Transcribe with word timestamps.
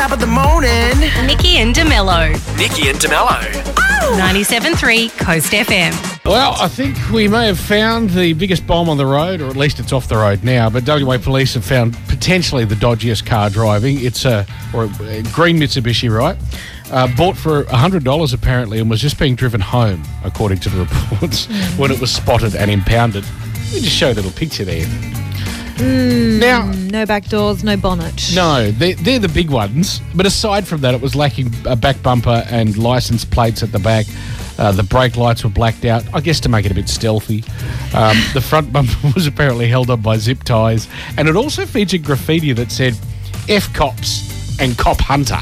top 0.00 0.12
of 0.12 0.18
the 0.18 0.26
morning. 0.26 0.98
Nikki 1.26 1.58
and 1.58 1.74
DeMello. 1.74 2.32
Nikki 2.56 2.88
and 2.88 2.98
DeMello. 2.98 3.38
97.3 4.16 5.10
Coast 5.18 5.52
FM. 5.52 6.24
Well, 6.24 6.54
I 6.58 6.68
think 6.68 6.96
we 7.10 7.28
may 7.28 7.48
have 7.48 7.60
found 7.60 8.08
the 8.08 8.32
biggest 8.32 8.66
bomb 8.66 8.88
on 8.88 8.96
the 8.96 9.04
road, 9.04 9.42
or 9.42 9.48
at 9.48 9.56
least 9.56 9.78
it's 9.78 9.92
off 9.92 10.08
the 10.08 10.16
road 10.16 10.42
now. 10.42 10.70
But 10.70 10.88
WA 10.88 11.18
police 11.18 11.52
have 11.52 11.66
found 11.66 11.98
potentially 12.08 12.64
the 12.64 12.76
dodgiest 12.76 13.26
car 13.26 13.50
driving. 13.50 14.02
It's 14.02 14.24
a, 14.24 14.46
or 14.72 14.84
a 14.84 15.22
green 15.34 15.58
Mitsubishi, 15.58 16.10
right? 16.10 16.38
Uh, 16.90 17.14
bought 17.14 17.36
for 17.36 17.64
$100 17.64 18.32
apparently 18.32 18.78
and 18.78 18.88
was 18.88 19.02
just 19.02 19.18
being 19.18 19.34
driven 19.34 19.60
home, 19.60 20.02
according 20.24 20.60
to 20.60 20.70
the 20.70 20.80
reports, 21.10 21.44
when 21.76 21.90
it 21.90 22.00
was 22.00 22.10
spotted 22.10 22.56
and 22.56 22.70
impounded. 22.70 23.22
Let 23.24 23.74
me 23.74 23.80
just 23.80 23.96
show 23.96 24.12
a 24.12 24.14
little 24.14 24.30
picture 24.30 24.64
there. 24.64 24.86
Now, 25.80 26.70
No 26.90 27.06
back 27.06 27.26
doors, 27.28 27.64
no 27.64 27.76
bonnet. 27.76 28.30
no, 28.34 28.70
they're, 28.72 28.94
they're 28.94 29.18
the 29.18 29.28
big 29.28 29.50
ones. 29.50 30.00
But 30.14 30.26
aside 30.26 30.66
from 30.66 30.80
that, 30.82 30.94
it 30.94 31.00
was 31.00 31.14
lacking 31.14 31.52
a 31.66 31.76
back 31.76 32.02
bumper 32.02 32.44
and 32.50 32.76
license 32.76 33.24
plates 33.24 33.62
at 33.62 33.72
the 33.72 33.78
back. 33.78 34.06
Uh, 34.58 34.72
the 34.72 34.82
brake 34.82 35.16
lights 35.16 35.42
were 35.42 35.48
blacked 35.50 35.86
out, 35.86 36.04
I 36.12 36.20
guess 36.20 36.38
to 36.40 36.48
make 36.50 36.66
it 36.66 36.72
a 36.72 36.74
bit 36.74 36.88
stealthy. 36.88 37.42
Um, 37.94 38.16
the 38.34 38.42
front 38.42 38.72
bumper 38.72 38.94
was 39.14 39.26
apparently 39.26 39.68
held 39.68 39.88
up 39.90 40.02
by 40.02 40.18
zip 40.18 40.42
ties. 40.44 40.86
And 41.16 41.28
it 41.28 41.36
also 41.36 41.64
featured 41.64 42.04
graffiti 42.04 42.52
that 42.52 42.70
said 42.70 42.98
F 43.48 43.72
cops 43.72 44.58
and 44.60 44.76
cop 44.76 44.98
hunter. 45.00 45.38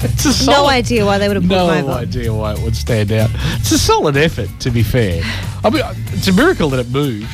It's 0.00 0.46
a 0.46 0.46
No 0.50 0.66
idea 0.68 1.04
why 1.04 1.18
they 1.18 1.26
would 1.28 1.36
have 1.36 1.42
put 1.44 1.50
no 1.50 1.70
over. 1.70 1.90
idea 1.90 2.32
why 2.32 2.52
it 2.52 2.60
would 2.60 2.76
stand 2.76 3.10
out. 3.12 3.30
It's 3.58 3.72
a 3.72 3.78
solid 3.78 4.16
effort, 4.16 4.48
to 4.60 4.70
be 4.70 4.82
fair. 4.84 5.22
I 5.64 5.70
mean, 5.70 5.82
it's 6.12 6.28
a 6.28 6.32
miracle 6.32 6.70
that 6.70 6.78
it 6.80 6.88
moved. 6.90 7.26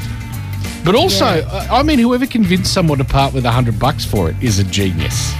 But 0.85 0.95
also, 0.95 1.25
uh, 1.25 1.67
I 1.71 1.83
mean, 1.83 1.99
whoever 1.99 2.27
convinced 2.27 2.73
someone 2.73 2.99
to 2.99 3.05
part 3.05 3.33
with 3.33 3.47
a 3.47 3.51
hundred 3.51 3.79
bucks 3.79 4.05
for 4.05 4.29
it 4.29 4.37
is 4.43 4.59
a 4.59 4.65
genius. 4.65 5.33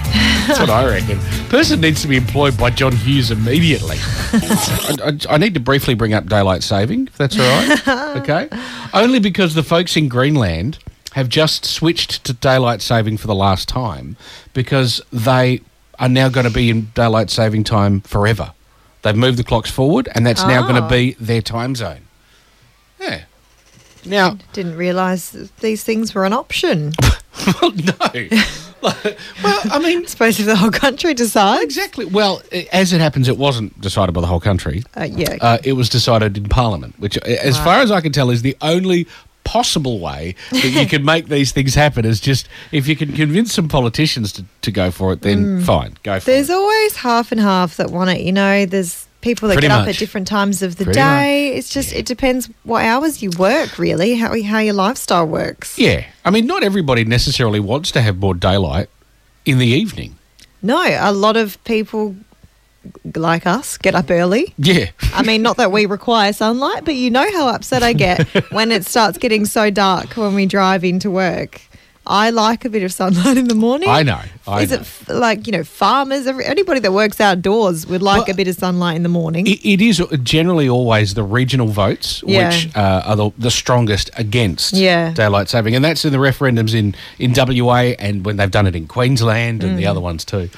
That's 0.47 0.59
what 0.59 0.69
I 0.71 0.85
reckon. 0.89 1.19
Person 1.49 1.81
needs 1.81 2.01
to 2.01 2.07
be 2.07 2.17
employed 2.17 2.57
by 2.57 2.71
John 2.71 2.95
Hughes 2.95 3.29
immediately. 3.29 3.97
I, 4.01 4.95
I- 5.29 5.35
I 5.35 5.37
need 5.37 5.53
to 5.53 5.59
briefly 5.59 5.93
bring 5.93 6.13
up 6.13 6.25
daylight 6.27 6.63
saving, 6.63 7.07
if 7.07 7.17
that's 7.17 7.37
all 7.39 7.45
right. 7.45 7.87
okay, 8.17 8.49
only 8.93 9.19
because 9.19 9.53
the 9.53 9.63
folks 9.63 9.95
in 9.95 10.07
Greenland 10.07 10.79
have 11.13 11.29
just 11.29 11.63
switched 11.65 12.23
to 12.25 12.33
daylight 12.33 12.81
saving 12.81 13.17
for 13.17 13.27
the 13.27 13.35
last 13.35 13.69
time 13.69 14.17
because 14.53 14.99
they 15.13 15.61
are 15.99 16.09
now 16.09 16.27
going 16.27 16.45
to 16.47 16.51
be 16.53 16.69
in 16.71 16.89
daylight 16.95 17.29
saving 17.29 17.63
time 17.63 18.01
forever. 18.01 18.51
They've 19.03 19.15
moved 19.15 19.37
the 19.37 19.43
clocks 19.43 19.69
forward, 19.69 20.09
and 20.15 20.25
that's 20.25 20.43
now 20.43 20.63
going 20.63 20.75
to 20.75 20.85
Oh. 20.85 20.89
be 20.89 21.13
their 21.19 21.41
time 21.43 21.75
zone. 21.75 22.04
Now, 24.05 24.37
Didn't 24.53 24.75
realise 24.77 25.31
these 25.59 25.83
things 25.83 26.13
were 26.13 26.25
an 26.25 26.33
option. 26.33 26.93
well, 27.61 27.71
no. 27.71 28.27
Well, 28.81 29.61
I 29.71 29.79
mean, 29.79 30.03
I 30.03 30.05
suppose 30.05 30.39
if 30.39 30.45
the 30.45 30.55
whole 30.55 30.69
country 30.69 31.15
decides. 31.15 31.63
exactly. 31.63 32.05
Well, 32.05 32.43
as 32.71 32.93
it 32.93 33.01
happens, 33.01 33.27
it 33.27 33.35
wasn't 33.35 33.81
decided 33.81 34.11
by 34.13 34.21
the 34.21 34.27
whole 34.27 34.39
country. 34.39 34.83
Uh, 34.95 35.07
yeah. 35.09 35.37
Uh, 35.41 35.57
it 35.63 35.73
was 35.73 35.89
decided 35.89 36.37
in 36.37 36.47
Parliament, 36.49 36.93
which, 36.99 37.17
as 37.17 37.57
far 37.57 37.79
as 37.79 37.89
I 37.89 37.99
can 38.01 38.11
tell, 38.11 38.29
is 38.29 38.43
the 38.43 38.55
only 38.61 39.07
possible 39.43 39.99
way 39.99 40.35
that 40.51 40.65
you 40.71 40.85
can 40.85 41.03
make 41.03 41.29
these 41.29 41.51
things 41.51 41.73
happen. 41.73 42.05
Is 42.05 42.19
just 42.19 42.47
if 42.71 42.87
you 42.87 42.95
can 42.95 43.13
convince 43.13 43.53
some 43.53 43.67
politicians 43.67 44.31
to, 44.33 44.45
to 44.61 44.71
go 44.71 44.91
for 44.91 45.13
it, 45.13 45.21
then 45.21 45.61
fine, 45.63 45.95
go 46.03 46.19
for 46.19 46.23
Mm. 46.23 46.25
There's 46.25 46.49
it. 46.51 46.53
always 46.53 46.95
half 46.97 47.31
and 47.31 47.41
half 47.41 47.77
that 47.77 47.89
want 47.89 48.11
it. 48.11 48.21
You 48.21 48.33
know, 48.33 48.67
there's 48.67 49.04
people 49.25 49.49
that 49.49 49.55
Pretty 49.55 49.67
get 49.67 49.79
up 49.79 49.87
at 49.87 49.95
different 49.95 50.27
times 50.27 50.61
of 50.61 50.75
the 50.75 50.85
Pretty 50.85 50.99
day. 50.99 51.55
It's 51.55 51.69
just, 51.69 51.91
it 51.93 52.05
depends 52.05 52.47
what 52.63 52.85
hours 52.85 53.23
you 53.23 53.31
work, 53.39 53.79
really, 53.79 54.13
how, 54.13 54.39
how 54.43 54.59
your 54.59 54.75
lifestyle 54.75 55.25
works. 55.25 55.79
Yeah, 55.79 56.05
I 56.23 56.29
mean, 56.29 56.45
not 56.45 56.63
everybody 56.63 57.03
necessarily 57.03 57.59
wants 57.59 57.91
to 57.93 58.01
have 58.01 58.19
more 58.19 58.35
daylight 58.35 58.87
in 59.43 59.57
the 59.57 59.65
evening. 59.65 60.15
No, 60.61 60.79
a 60.79 61.11
lot 61.11 61.37
of 61.37 61.61
people 61.63 62.15
like 63.15 63.47
us 63.47 63.79
get 63.79 63.95
up 63.95 64.11
early. 64.11 64.53
Yeah, 64.59 64.91
I 65.11 65.23
mean, 65.23 65.41
not 65.41 65.57
that 65.57 65.71
we 65.71 65.87
require 65.87 66.31
sunlight, 66.31 66.85
but 66.85 66.93
you 66.93 67.09
know 67.09 67.27
how 67.31 67.47
upset 67.47 67.81
I 67.81 67.93
get 67.93 68.27
when 68.51 68.71
it 68.71 68.85
starts 68.85 69.17
getting 69.17 69.45
so 69.45 69.71
dark 69.71 70.15
when 70.17 70.35
we 70.35 70.45
drive 70.45 70.83
into 70.83 71.09
work. 71.09 71.61
I 72.07 72.29
like 72.29 72.65
a 72.65 72.69
bit 72.69 72.83
of 72.83 72.93
sunlight 72.93 73.37
in 73.37 73.47
the 73.47 73.55
morning. 73.55 73.89
I 73.89 74.03
know. 74.03 74.21
I 74.47 74.61
Is 74.61 74.69
know. 74.69 74.75
it 74.77 74.81
f- 74.81 75.09
like 75.09 75.47
you 75.47 75.51
know 75.53 75.63
farmers? 75.63 76.27
Every, 76.27 76.45
anybody 76.45 76.79
that 76.81 76.91
works 76.93 77.19
outdoors 77.19 77.87
would 77.87 78.01
like 78.03 78.27
Well, 78.27 78.33
a 78.33 78.37
bit 78.37 78.47
of 78.47 78.55
sunlight 78.55 78.95
in 78.95 79.03
the 79.03 79.09
morning. 79.09 79.47
It, 79.47 79.65
it 79.65 79.81
is 79.81 80.03
generally 80.23 80.69
always 80.69 81.15
the 81.15 81.23
regional 81.23 81.67
votes 81.67 82.23
Yeah. 82.25 82.49
which 82.49 82.75
uh, 82.75 83.01
are 83.05 83.15
the, 83.15 83.31
the 83.39 83.49
strongest 83.51 84.09
against 84.17 84.73
Yeah. 84.73 85.13
daylight 85.13 85.49
saving, 85.49 85.75
and 85.75 85.83
that's 85.83 86.05
in 86.05 86.11
the 86.11 86.19
referendums 86.19 86.75
in 86.75 86.95
in 87.17 87.33
WA 87.35 87.95
and 87.97 88.25
when 88.25 88.37
they've 88.37 88.51
done 88.51 88.67
it 88.67 88.75
in 88.75 88.87
Queensland 88.87 89.63
and 89.63 89.73
Mm. 89.73 89.77
the 89.77 89.87
other 89.87 89.99
ones 90.01 90.23
too. 90.25 90.49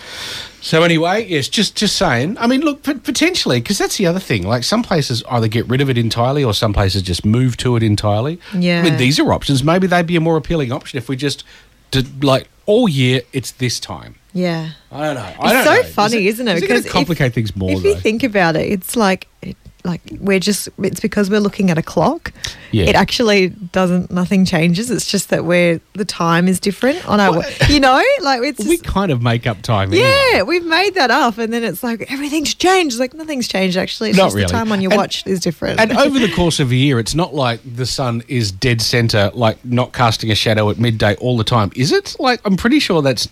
So 0.68 0.84
anyway, 0.84 1.26
yes, 1.26 1.48
just 1.48 1.78
just 1.78 1.96
saying. 1.96 2.38
I 2.40 2.46
mean, 2.48 2.60
look, 2.60 2.84
potentially 2.84 3.62
because 3.62 3.78
that's 3.78 3.96
the 3.96 4.06
other 4.06 4.20
thing. 4.20 4.44
Like 4.46 4.66
some 4.66 4.84
places 4.84 5.24
either 5.32 5.48
get 5.48 5.66
rid 5.70 5.80
of 5.80 5.90
it 5.90 5.98
entirely, 5.98 6.44
or 6.44 6.54
some 6.54 6.74
places 6.74 7.02
just 7.04 7.26
move 7.26 7.56
to 7.58 7.78
it 7.78 7.84
entirely. 7.84 8.38
Yeah. 8.54 8.80
I 8.82 8.84
mean, 8.84 8.98
these 8.98 9.18
are 9.18 9.32
options. 9.32 9.64
Maybe 9.64 9.88
they'd 9.88 10.06
be 10.06 10.18
a 10.18 10.20
more 10.20 10.36
appealing 10.36 10.74
option 10.74 10.98
if 10.98 11.08
we 11.08 11.16
just 11.16 11.46
did 11.92 12.22
like 12.22 12.50
all 12.66 12.90
year. 12.90 13.22
It's 13.32 13.52
this 13.52 13.80
time. 13.80 14.16
yeah, 14.34 14.72
I 14.92 15.06
don't 15.06 15.16
know. 15.16 15.22
I 15.22 15.30
it's 15.30 15.54
don't 15.54 15.64
so 15.64 15.74
know. 15.76 15.84
funny, 15.88 16.28
is 16.28 16.34
isn't 16.36 16.48
it? 16.50 16.58
Is 16.58 16.64
it 16.64 16.68
Because 16.68 16.86
if- 16.86 16.92
complicate 16.92 17.34
things 17.34 17.56
more? 17.56 17.72
if 17.72 17.86
you 17.86 17.96
think 17.96 18.24
about 18.24 18.58
it, 18.58 18.70
it's 18.70 18.98
like 18.98 19.28
it, 19.42 19.56
like 19.88 20.02
we're 20.20 20.40
just 20.40 20.70
it's 20.80 21.00
because 21.00 21.30
we're 21.32 21.40
looking 21.40 21.72
at 21.72 21.78
a 21.78 21.82
clock. 21.82 22.32
Yeah. 22.72 22.86
It 22.86 22.96
actually 22.96 23.48
doesn't. 23.50 24.12
Nothing 24.12 24.46
changes. 24.46 24.92
It's 24.92 25.10
just 25.10 25.30
that 25.30 25.46
we're 25.46 25.80
the 25.94 26.06
time 26.06 26.48
is 26.48 26.60
different 26.60 27.08
on 27.08 27.20
our. 27.20 27.32
Well, 27.40 27.50
you 27.70 27.80
know, 27.80 28.04
like 28.22 28.42
it's 28.44 28.60
we 28.60 28.78
just, 28.78 28.84
kind 28.84 29.12
of 29.12 29.22
make 29.22 29.48
up 29.48 29.62
time. 29.62 29.94
anyway. 29.94 30.08
Yeah, 30.34 30.44
we've 30.44 30.66
made 30.66 30.94
that 30.96 31.10
up, 31.10 31.38
and 31.38 31.52
then 31.52 31.64
it's 31.64 31.82
like 31.84 32.12
everything's 32.12 32.54
changed. 32.54 33.00
Like 33.00 33.14
nothing's 33.14 33.48
changed 33.48 33.78
actually. 33.78 34.10
It's 34.10 34.18
Not 34.18 34.26
just 34.26 34.36
really. 34.36 34.46
the 34.48 34.52
time 34.54 34.72
on 34.72 34.82
your 34.82 34.92
And- 34.92 35.00
watch 35.00 35.26
is 35.26 35.40
different. 35.40 35.80
And 35.80 35.94
over 35.98 36.20
the 36.20 36.32
course 36.36 36.60
of 36.60 36.70
a 36.72 36.76
year, 36.76 37.00
it's 37.00 37.16
not 37.16 37.34
like 37.34 37.62
the 37.64 37.86
sun 37.86 38.22
is 38.28 38.52
dead 38.52 38.82
center, 38.82 39.32
like 39.34 39.64
not 39.66 39.94
casting 39.94 40.30
a 40.32 40.36
shadow 40.36 40.70
at 40.70 40.78
midday 40.78 41.16
all 41.16 41.38
the 41.38 41.44
time, 41.46 41.72
is 41.76 41.92
it? 41.92 42.16
Like 42.20 42.42
I'm 42.46 42.58
pretty 42.58 42.80
sure 42.80 43.02
that's 43.02 43.30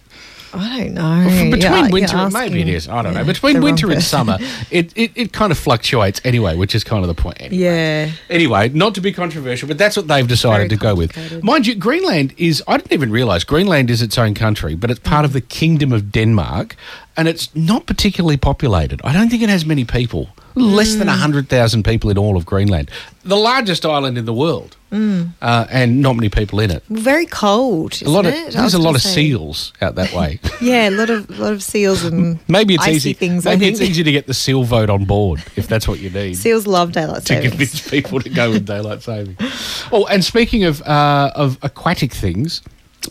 I 0.55 0.79
don't 0.79 0.93
know. 0.93 1.51
between 1.51 1.59
Yeah, 1.61 1.89
winter. 1.89 2.29
Maybe 2.31 2.61
it 2.61 2.67
is. 2.67 2.87
I 2.87 3.01
don't 3.01 3.13
know. 3.13 3.23
Between 3.23 3.61
winter 3.61 3.91
and 3.91 4.01
summer, 4.01 4.37
it, 4.71 4.91
it 4.95 5.11
it 5.15 5.33
kind 5.33 5.51
of 5.51 5.57
fluctuates 5.57 6.21
anyway, 6.23 6.55
which 6.55 6.75
is 6.75 6.83
kind 6.83 7.03
of 7.03 7.07
the 7.07 7.21
point. 7.21 7.41
Anyway. 7.41 7.63
Yeah. 7.63 8.11
Anyway, 8.29 8.69
not 8.69 8.95
to 8.95 9.01
be 9.01 9.11
controversial, 9.11 9.67
but 9.67 9.77
that's 9.77 9.97
what 9.97 10.07
they've 10.07 10.27
decided 10.27 10.69
to 10.69 10.77
go 10.77 10.95
with. 10.95 11.43
Mind 11.43 11.67
you, 11.67 11.75
Greenland 11.75 12.33
is, 12.37 12.63
I 12.67 12.77
didn't 12.77 12.93
even 12.93 13.11
realise, 13.11 13.43
Greenland 13.43 13.89
is 13.89 14.01
its 14.01 14.17
own 14.17 14.33
country, 14.33 14.75
but 14.75 14.89
it's 14.91 14.99
part 14.99 15.25
of 15.25 15.33
the 15.33 15.41
Kingdom 15.41 15.91
of 15.91 16.11
Denmark, 16.11 16.75
and 17.17 17.27
it's 17.27 17.53
not 17.55 17.85
particularly 17.85 18.37
populated. 18.37 19.01
I 19.03 19.13
don't 19.13 19.29
think 19.29 19.41
it 19.41 19.49
has 19.49 19.65
many 19.65 19.85
people, 19.85 20.29
less 20.55 20.95
Mm. 20.95 20.99
than 20.99 21.07
100,000 21.09 21.83
people 21.83 22.09
in 22.09 22.17
all 22.17 22.35
of 22.37 22.45
Greenland. 22.45 22.89
The 23.23 23.37
largest 23.37 23.85
island 23.85 24.17
in 24.17 24.25
the 24.25 24.33
world, 24.33 24.75
Mm. 24.91 25.31
uh, 25.41 25.65
and 25.69 26.01
not 26.01 26.15
many 26.15 26.29
people 26.29 26.59
in 26.59 26.71
it. 26.71 26.83
Very 26.89 27.25
cold. 27.25 28.01
A 28.05 28.09
lot 28.09 28.25
of, 28.25 28.33
it? 28.33 28.53
There's 28.53 28.73
a 28.73 28.79
lot 28.79 28.95
of 28.95 29.01
say. 29.01 29.13
seals 29.15 29.73
out 29.81 29.95
that 29.95 30.13
way. 30.13 30.39
Yeah, 30.61 30.89
a 30.89 30.91
lot 30.91 31.09
of 31.09 31.29
lot 31.39 31.51
of 31.53 31.61
seals 31.63 32.03
and 32.05 32.39
Maybe 32.47 32.75
it's 32.75 32.83
icy 32.83 32.95
easy. 32.95 33.13
things. 33.13 33.45
I 33.45 33.51
maybe 33.51 33.65
think 33.65 33.81
it's 33.81 33.89
easy 33.89 34.03
to 34.03 34.11
get 34.11 34.27
the 34.27 34.33
seal 34.33 34.63
vote 34.63 34.89
on 34.89 35.05
board 35.05 35.43
if 35.55 35.67
that's 35.67 35.87
what 35.87 35.99
you 35.99 36.09
need. 36.09 36.37
seals 36.37 36.65
love 36.67 36.91
daylight 36.93 37.27
savings 37.27 37.43
to 37.45 37.49
convince 37.49 37.89
people 37.89 38.19
to 38.21 38.29
go 38.29 38.51
with 38.51 38.65
daylight 38.65 39.01
saving. 39.03 39.37
Oh, 39.91 40.05
and 40.07 40.23
speaking 40.25 40.63
of 40.63 40.81
uh, 40.81 41.31
of 41.35 41.57
aquatic 41.61 42.11
things, 42.13 42.61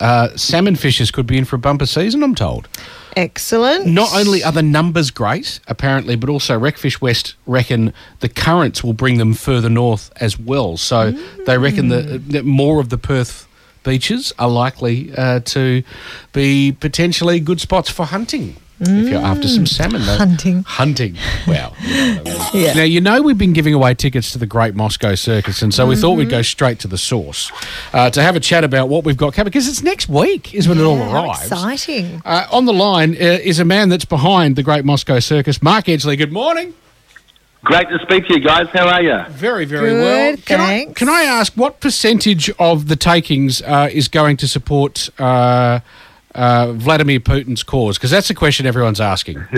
uh, 0.01 0.35
salmon 0.35 0.75
fishers 0.75 1.11
could 1.11 1.27
be 1.27 1.37
in 1.37 1.45
for 1.45 1.55
a 1.55 1.59
bumper 1.59 1.85
season. 1.85 2.23
I'm 2.23 2.35
told. 2.35 2.67
Excellent. 3.15 3.85
Not 3.87 4.13
only 4.13 4.43
are 4.43 4.51
the 4.51 4.61
numbers 4.61 5.09
great, 5.09 5.61
apparently, 5.67 6.17
but 6.17 6.29
also 6.29 6.59
Recfishwest 6.59 7.35
reckon 7.45 7.93
the 8.19 8.27
currents 8.27 8.83
will 8.83 8.93
bring 8.93 9.17
them 9.17 9.33
further 9.33 9.69
north 9.69 10.11
as 10.17 10.37
well. 10.37 10.75
So 10.75 11.11
they 11.45 11.57
reckon 11.57 11.87
that, 11.89 12.29
that 12.29 12.43
more 12.43 12.81
of 12.81 12.89
the 12.89 12.97
Perth 12.97 13.47
beaches 13.83 14.33
are 14.37 14.49
likely 14.49 15.13
uh, 15.15 15.39
to 15.41 15.83
be 16.33 16.73
potentially 16.73 17.39
good 17.39 17.61
spots 17.61 17.89
for 17.89 18.05
hunting. 18.05 18.57
If 18.79 19.09
you're 19.09 19.21
after 19.21 19.47
some 19.47 19.65
salmon, 19.65 20.01
though. 20.05 20.17
Hunting. 20.17 20.63
Hunting. 20.63 21.15
Wow. 21.47 21.73
Yeah. 22.53 22.73
Now, 22.73 22.83
you 22.83 23.01
know, 23.01 23.21
we've 23.21 23.37
been 23.37 23.51
giving 23.51 23.73
away 23.73 23.95
tickets 23.95 24.31
to 24.31 24.37
the 24.37 24.45
Great 24.45 24.75
Moscow 24.75 25.15
Circus, 25.15 25.61
and 25.61 25.73
so 25.73 25.85
we 25.85 25.97
thought 25.97 26.13
we'd 26.13 26.29
go 26.29 26.41
straight 26.41 26.79
to 26.79 26.87
the 26.87 26.97
source 26.97 27.51
uh, 27.91 28.09
to 28.11 28.21
have 28.21 28.37
a 28.37 28.39
chat 28.39 28.63
about 28.63 28.87
what 28.87 29.03
we've 29.03 29.17
got 29.17 29.33
coming, 29.33 29.49
because 29.51 29.67
it's 29.67 29.81
next 29.83 30.07
week, 30.07 30.53
is 30.53 30.67
when 30.69 30.77
it 30.77 30.83
all 30.83 30.97
Yeah, 30.97 31.13
arrives. 31.13 31.47
exciting. 31.47 32.21
Uh, 32.23 32.47
on 32.51 32.63
the 32.65 32.71
line 32.71 33.11
uh, 33.15 33.39
is 33.43 33.59
a 33.59 33.65
man 33.65 33.89
that's 33.89 34.05
behind 34.05 34.55
the 34.55 34.63
Great 34.63 34.85
Moscow 34.85 35.19
Circus, 35.19 35.61
Mark 35.61 35.85
Edgley. 35.85 36.17
Good 36.17 36.31
morning. 36.31 36.73
Great 37.63 37.89
to 37.89 37.99
speak 38.03 38.25
to 38.27 38.35
you 38.35 38.39
guys. 38.39 38.67
How 38.71 38.87
are 38.87 39.01
you? 39.01 39.19
Very, 39.31 39.65
very 39.65 39.89
Good, 39.89 40.01
well. 40.01 40.37
Can 40.45 40.61
I, 40.61 40.85
can 40.93 41.09
I 41.09 41.23
ask 41.23 41.51
what 41.57 41.81
percentage 41.81 42.49
of 42.59 42.87
the 42.87 42.95
takings 42.95 43.61
uh, 43.63 43.89
is 43.91 44.07
going 44.07 44.37
to 44.37 44.47
support 44.47 45.09
uh, 45.19 45.79
uh, 46.35 46.73
Vladimir 46.73 47.19
Putin's 47.19 47.63
cause? 47.63 47.97
Because 47.97 48.11
that's 48.11 48.27
the 48.27 48.33
question 48.35 48.65
everyone's 48.65 49.01
asking. 49.01 49.43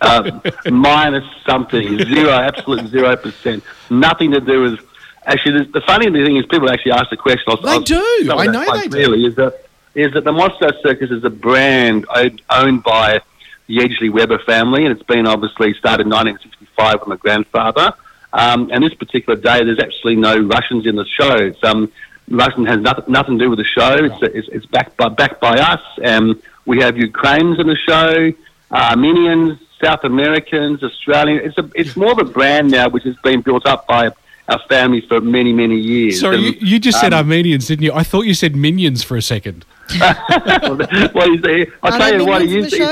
Uh, 0.00 0.40
minus 0.70 1.24
something, 1.48 1.98
zero, 1.98 2.30
absolute 2.30 2.86
zero 2.88 3.16
percent. 3.16 3.64
Nothing 3.90 4.30
to 4.32 4.40
do 4.40 4.62
with. 4.62 4.80
Actually, 5.24 5.64
the, 5.64 5.72
the 5.72 5.80
funny 5.80 6.06
thing 6.10 6.36
is, 6.36 6.46
people 6.46 6.70
actually 6.70 6.92
ask 6.92 7.10
the 7.10 7.16
question. 7.16 7.44
I'll, 7.48 7.56
They 7.60 7.68
I'll- 7.70 7.80
do. 7.82 8.30
I 8.30 8.46
know 8.46 8.64
they 8.76 8.82
do. 8.82 8.88
clearly, 8.90 9.24
Is 9.26 9.34
that 9.36 9.64
is 9.94 10.12
that 10.12 10.24
the 10.24 10.32
Moscow 10.32 10.70
Circus 10.82 11.10
is 11.10 11.24
a 11.24 11.30
brand 11.30 12.06
owned, 12.14 12.42
owned 12.50 12.82
by 12.84 13.20
the 13.66 13.78
Edgley 13.78 14.12
Weber 14.12 14.38
family, 14.40 14.84
and 14.84 14.92
it's 14.92 15.02
been 15.06 15.26
obviously 15.26 15.72
started 15.74 16.06
in 16.06 16.10
1965 16.12 17.00
with 17.00 17.08
my 17.08 17.16
grandfather. 17.16 17.92
Um, 18.32 18.70
and 18.70 18.84
this 18.84 18.94
particular 18.94 19.40
day, 19.40 19.64
there's 19.64 19.78
absolutely 19.78 20.16
no 20.16 20.38
Russians 20.38 20.86
in 20.86 20.94
the 20.96 21.06
show. 21.06 21.34
It's, 21.36 21.64
um, 21.64 21.90
Russian 22.28 22.66
has 22.66 22.80
nothing, 22.80 23.04
nothing 23.08 23.38
to 23.38 23.44
do 23.44 23.50
with 23.50 23.58
the 23.58 23.64
show. 23.64 23.94
It's, 24.04 24.22
it's, 24.22 24.48
it's 24.48 24.66
backed 24.66 24.96
by 24.96 25.08
backed 25.08 25.40
by 25.40 25.58
us. 25.58 25.80
Um, 26.04 26.40
we 26.64 26.80
have 26.80 26.96
Ukrainians 26.96 27.60
in 27.60 27.66
the 27.68 27.76
show, 27.76 28.32
Armenians, 28.70 29.60
South 29.82 30.04
Americans, 30.04 30.82
Australians. 30.82 31.42
It's 31.44 31.58
a, 31.58 31.70
it's 31.74 31.96
more 31.96 32.12
of 32.12 32.18
a 32.18 32.24
brand 32.24 32.70
now, 32.70 32.88
which 32.88 33.04
has 33.04 33.16
been 33.22 33.42
built 33.42 33.66
up 33.66 33.86
by 33.86 34.10
our 34.48 34.60
family 34.68 35.00
for 35.02 35.20
many 35.20 35.52
many 35.52 35.76
years. 35.76 36.20
Sorry, 36.20 36.36
And, 36.36 36.44
you, 36.44 36.52
you 36.60 36.78
just 36.78 37.00
said 37.00 37.12
um, 37.12 37.18
Armenians, 37.18 37.66
didn't 37.66 37.84
you? 37.84 37.92
I 37.92 38.02
thought 38.02 38.22
you 38.22 38.34
said 38.34 38.56
minions 38.56 39.02
for 39.02 39.16
a 39.16 39.22
second. 39.22 39.64
well, 41.14 41.28
you 41.30 41.40
see, 41.42 41.66
I'll 41.82 41.98
tell 41.98 42.18
you 42.18 42.26
what 42.26 42.42
he 42.42 42.58
is. 42.58 42.72
in 42.72 42.80
the 42.80 42.86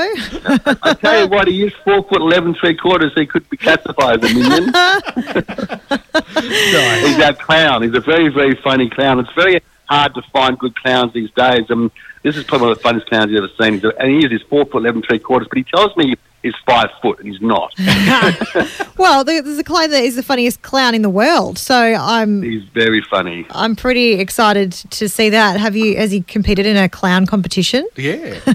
he- 0.65 0.79
I 0.83 0.93
tell 0.93 1.23
you 1.23 1.27
what, 1.29 1.47
he 1.47 1.63
is 1.63 1.73
four 1.83 2.03
foot 2.03 2.21
eleven 2.21 2.55
three 2.55 2.75
quarters. 2.75 3.11
He 3.15 3.25
could 3.25 3.49
be 3.49 3.57
classified 3.57 4.23
as 4.23 4.31
a 4.31 4.33
minion. 4.33 4.65
He's 7.05 7.19
our 7.19 7.33
clown. 7.33 7.83
He's 7.83 7.93
a 7.95 7.99
very 8.01 8.29
very 8.29 8.55
funny 8.63 8.89
clown. 8.89 9.19
It's 9.19 9.31
very 9.33 9.61
hard 9.89 10.13
to 10.15 10.21
find 10.33 10.57
good 10.57 10.75
clowns 10.75 11.13
these 11.13 11.31
days. 11.31 11.69
Um, 11.69 11.91
this 12.23 12.37
is 12.37 12.43
probably 12.43 12.65
one 12.67 12.71
of 12.71 12.77
the 12.77 12.83
funniest 12.83 13.07
clowns 13.09 13.31
you've 13.31 13.43
ever 13.43 13.53
seen. 13.61 13.73
He's 13.75 13.83
a- 13.83 13.95
And 13.99 14.11
he 14.11 14.25
is. 14.25 14.31
He's 14.31 14.41
four 14.43 14.65
foot 14.65 14.77
eleven 14.83 15.01
three 15.03 15.19
quarters, 15.19 15.47
but 15.49 15.57
he 15.57 15.63
tells 15.65 15.95
me 15.97 16.15
he's 16.45 16.55
five 16.65 16.89
foot, 17.01 17.19
and 17.19 17.27
he's 17.27 17.41
not. 17.41 17.73
Well, 18.97 19.25
there- 19.25 19.41
there's 19.41 19.57
a 19.57 19.63
claim 19.63 19.91
that 19.91 20.01
he's 20.03 20.15
the 20.15 20.23
funniest 20.23 20.61
clown 20.61 20.95
in 20.95 21.01
the 21.01 21.09
world. 21.09 21.57
So 21.57 21.75
I'm 21.75 22.41
He's 22.41 22.63
very 22.73 23.01
funny. 23.01 23.45
I'm 23.49 23.75
pretty 23.75 24.13
excited 24.13 24.71
to 24.71 25.09
see 25.09 25.29
that. 25.29 25.59
Have 25.59 25.75
you 25.75 25.97
has 25.97 26.11
he 26.11 26.21
competed 26.21 26.65
in 26.65 26.77
a 26.77 26.87
clown 26.87 27.25
competition? 27.25 27.85
Yeah. 27.97 28.39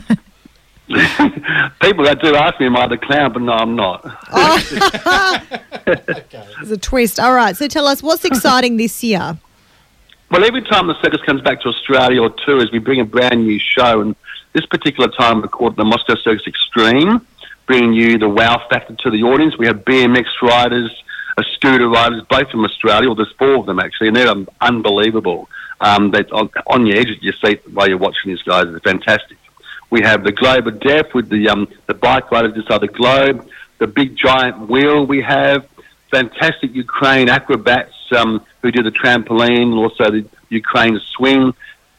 People 0.89 2.05
that 2.05 2.19
do 2.23 2.35
ask 2.35 2.59
me, 2.59 2.67
am 2.67 2.77
I 2.77 2.89
the 2.89 2.97
clown? 2.99 3.33
But 3.33 3.43
no, 3.43 3.53
I'm 3.53 3.77
not. 3.77 4.01
Oh. 4.33 5.43
There's 5.85 6.71
a 6.71 6.77
twist. 6.79 7.21
All 7.21 7.35
right. 7.35 7.57
So 7.57 7.69
tell 7.69 7.87
us 7.87 8.03
what's 8.03 8.25
exciting 8.25 8.77
this 8.77 9.03
year. 9.05 9.39
Well, 10.31 10.45
every 10.45 10.63
time 10.63 10.87
the 10.87 11.01
circus 11.03 11.21
comes 11.23 11.43
back 11.43 11.61
to 11.63 11.69
Australia 11.69 12.23
or 12.23 12.31
tours, 12.45 12.71
we 12.73 12.79
bring 12.79 13.01
a 13.01 13.05
brand 13.05 13.45
new 13.47 13.59
show. 13.59 14.01
And 14.01 14.17
this 14.53 14.65
particular 14.67 15.09
time, 15.11 15.43
we 15.43 15.49
called 15.49 15.77
the 15.77 15.85
Moscow 15.85 16.15
Circus 16.17 16.47
Extreme, 16.47 17.25
bringing 17.71 17.93
you 17.93 18.19
the 18.19 18.29
wow 18.29 18.61
factor 18.69 18.97
to 18.97 19.11
the 19.13 19.23
audience. 19.23 19.57
We 19.57 19.69
have 19.69 19.85
BMX 19.85 20.25
riders, 20.43 20.91
uh, 21.39 21.45
scooter 21.55 21.89
riders, 21.89 22.21
both 22.29 22.51
from 22.51 22.65
Australia. 22.65 23.09
Well, 23.09 23.15
there's 23.15 23.33
four 23.39 23.55
of 23.59 23.67
them 23.67 23.79
actually, 23.79 24.09
and 24.09 24.17
they're 24.17 24.35
unbelievable. 24.61 25.49
Um, 25.81 26.11
they 26.11 26.25
on, 26.33 26.51
on 26.67 26.85
your 26.85 26.97
edge 26.97 27.11
of 27.11 27.23
your 27.23 27.33
seat 27.35 27.63
while 27.73 27.89
you're 27.89 27.97
watching 27.97 28.33
these 28.33 28.43
guys. 28.43 28.65
They're 28.65 28.81
fantastic. 28.81 29.39
We 29.89 30.01
have 30.03 30.25
the 30.25 30.33
Globe 30.33 30.67
of 30.67 30.81
Death 30.81 31.15
with 31.15 31.29
the 31.29 31.49
um, 31.49 31.69
the 31.87 31.95
bike 31.95 32.33
riders 32.33 32.57
inside 32.57 32.81
the 32.81 32.89
globe, 32.89 33.49
the 33.79 33.87
big 33.87 34.17
giant 34.17 34.69
wheel 34.69 35.07
we 35.07 35.23
have, 35.23 35.69
fantastic 36.11 36.75
Ukraine 36.75 37.29
acrobats 37.29 37.95
um, 38.17 38.45
who 38.63 38.73
do 38.73 38.83
the 38.83 38.91
trampoline, 38.91 39.63
and 39.63 39.75
also 39.75 40.11
the 40.11 40.25
Ukraine 40.49 40.99
swing, 41.17 41.55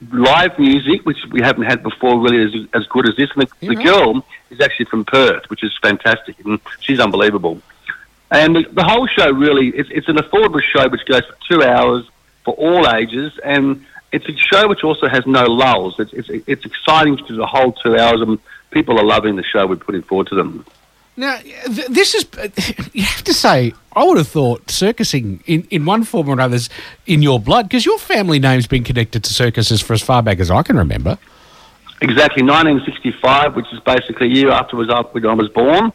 live 0.10 0.58
music 0.58 1.06
which 1.06 1.18
we 1.32 1.42
haven't 1.42 1.64
had 1.64 1.84
before 1.84 2.20
really 2.20 2.44
as, 2.44 2.68
as 2.74 2.88
good 2.88 3.08
as 3.08 3.16
this. 3.16 3.30
And 3.36 3.44
the, 3.44 3.68
the 3.68 3.76
right. 3.76 3.86
girl 3.86 4.26
is 4.50 4.60
actually 4.60 4.86
from 4.86 5.06
Perth, 5.06 5.50
which 5.50 5.64
is 5.64 5.78
fantastic, 5.82 6.40
and 6.46 6.60
she's 6.80 7.00
unbelievable. 7.00 7.62
And 8.32 8.56
the, 8.56 8.64
the 8.72 8.84
whole 8.84 9.08
show 9.08 9.32
really, 9.32 9.70
it's, 9.70 9.90
it's 9.92 10.08
an 10.08 10.16
affordable 10.16 10.62
show 10.62 10.88
which 10.90 11.06
goes 11.06 11.26
for 11.26 11.36
two 11.50 11.64
hours 11.64 12.10
for 12.44 12.54
all 12.56 12.90
ages, 12.90 13.38
and 13.44 13.86
it's 14.12 14.28
a 14.28 14.36
show 14.36 14.68
which 14.68 14.84
also 14.84 15.08
has 15.08 15.26
no 15.28 15.46
lulls. 15.46 16.00
It's, 16.00 16.14
it's, 16.14 16.30
it's 16.48 16.66
exciting 16.66 17.18
through 17.18 17.38
the 17.38 17.46
whole 17.46 17.74
two 17.74 17.98
hours, 17.98 18.22
and 18.22 18.40
people 18.72 19.00
are 19.00 19.06
loving 19.06 19.36
the 19.36 19.44
show 19.44 19.68
we're 19.68 19.76
putting 19.76 20.02
forward 20.02 20.28
to 20.28 20.36
them. 20.36 20.66
Now, 21.18 21.38
th- 21.38 21.88
this 21.88 22.16
is, 22.16 22.26
you 22.94 23.04
have 23.04 23.24
to 23.24 23.34
say, 23.34 23.74
I 23.94 24.04
would 24.04 24.18
have 24.18 24.28
thought 24.28 24.70
circusing 24.72 25.44
in, 25.46 25.68
in 25.70 25.86
one 25.86 26.04
form 26.04 26.30
or 26.30 26.34
another 26.34 26.56
is 26.56 26.70
in 27.06 27.22
your 27.22 27.40
blood 27.40 27.68
because 27.68 27.86
your 27.86 28.00
family 28.00 28.40
name's 28.40 28.68
been 28.68 28.84
connected 28.84 29.24
to 29.26 29.34
circuses 29.34 29.82
for 29.82 29.94
as 29.94 30.02
far 30.02 30.24
back 30.24 30.40
as 30.40 30.50
I 30.50 30.64
can 30.64 30.78
remember. 30.78 31.18
Exactly, 32.02 32.42
1965, 32.42 33.56
which 33.56 33.72
is 33.72 33.80
basically 33.82 34.28
a 34.28 34.34
year 34.34 34.50
after 34.50 34.76
was 34.76 34.90
up 34.90 35.14
when 35.14 35.26
I 35.26 35.34
was 35.34 35.50
born. 35.50 35.94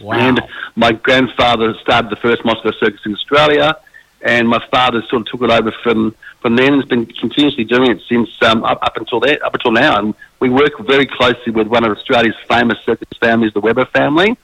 Wow. 0.00 0.14
And 0.14 0.42
my 0.74 0.92
grandfather 0.92 1.72
started 1.80 2.10
the 2.10 2.16
first 2.16 2.44
Moscow 2.44 2.72
Circus 2.72 3.00
in 3.06 3.14
Australia, 3.14 3.74
and 4.20 4.48
my 4.48 4.62
father 4.70 5.02
sort 5.08 5.22
of 5.22 5.28
took 5.28 5.42
it 5.42 5.50
over 5.50 5.72
from, 5.82 6.14
from 6.40 6.56
then 6.56 6.74
and 6.74 6.82
has 6.82 6.88
been 6.88 7.06
continuously 7.06 7.64
doing 7.64 7.90
it 7.90 8.02
since 8.06 8.28
um, 8.42 8.64
up, 8.64 8.78
up 8.82 8.96
until 8.96 9.20
there, 9.20 9.42
up 9.46 9.54
until 9.54 9.70
now. 9.70 9.98
And 9.98 10.14
we 10.40 10.50
work 10.50 10.78
very 10.80 11.06
closely 11.06 11.52
with 11.52 11.68
one 11.68 11.84
of 11.84 11.96
Australia's 11.96 12.36
famous 12.48 12.78
circus 12.84 13.08
families, 13.18 13.54
the 13.54 13.60
Weber 13.60 13.86
family. 13.86 14.36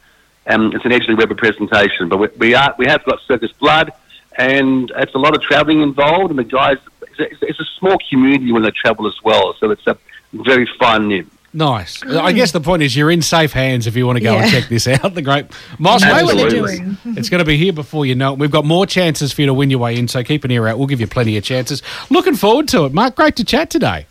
Um, 0.47 0.73
it's 0.75 0.85
an 0.85 0.91
Edgley 0.91 1.17
Weber 1.17 1.35
presentation, 1.35 2.09
but 2.09 2.19
we, 2.19 2.29
we 2.39 2.55
are 2.55 2.75
we 2.79 2.87
have 2.87 3.05
got 3.05 3.21
circus 3.27 3.53
blood, 3.53 3.93
and 4.37 4.91
it's 4.97 5.15
a 5.15 5.19
lot 5.19 5.37
of 5.37 5.43
travelling 5.43 5.83
involved. 5.83 6.31
And 6.31 6.39
the 6.39 6.45
guys, 6.45 6.79
it's 7.03 7.43
a, 7.43 7.47
it's 7.47 7.61
a 7.61 7.67
small 7.79 7.97
community 8.11 8.53
when 8.53 8.63
they 8.63 8.73
travel 8.73 9.07
as 9.07 9.15
well, 9.23 9.55
so 9.59 9.71
it's 9.71 9.87
a 9.87 9.97
very 10.33 10.69
fun. 10.79 11.29
Nice. 11.55 12.03
I 12.03 12.33
guess 12.33 12.53
the 12.53 12.63
point 12.63 12.83
is 12.83 12.97
you're 12.97 13.11
in 13.11 13.21
safe 13.21 13.53
hands 13.53 13.87
if 13.87 13.95
you 13.95 14.07
want 14.07 14.17
to 14.17 14.25
go 14.25 14.37
and 14.37 14.51
check 14.51 14.69
this 14.71 14.89
out. 14.89 15.15
The 15.15 15.21
great 15.21 15.47
Miles 15.79 16.03
Know 16.03 16.25
what 16.25 16.37
they're 16.37 16.49
doing. 16.49 16.97
It's 17.05 17.29
going 17.29 17.41
to 17.41 17.45
be 17.45 17.59
here 17.59 17.75
before 17.75 18.07
you 18.07 18.15
know 18.15 18.33
it. 18.33 18.39
We've 18.39 18.51
got 18.51 18.65
more 18.65 18.87
chances 18.87 19.33
for 19.33 19.43
you 19.43 19.47
to 19.49 19.55
win 19.55 19.69
your 19.69 19.79
way 19.79 19.99
in, 19.99 20.09
so 20.09 20.25
keep 20.25 20.45
an 20.45 20.51
ear 20.51 20.67
out. 20.67 20.79
We'll 20.79 20.87
give 20.87 21.01
you 21.01 21.07
plenty 21.07 21.37
of 21.37 21.45
chances. 21.45 21.83
Looking 22.09 22.37
forward 22.37 22.69
to 22.69 22.87
it, 22.87 22.95
Mark. 22.95 23.17
Great 23.17 23.37
to 23.37 23.45
chat 23.45 23.69
today. 23.69 24.07